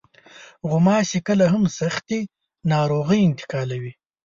غوماشې 0.69 1.19
کله 1.27 1.45
هم 1.53 1.63
سختې 1.79 2.19
ناروغۍ 2.71 3.19
انتقالوي. 3.29 3.93